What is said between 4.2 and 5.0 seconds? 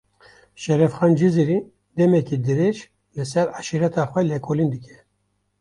lêkolîn dike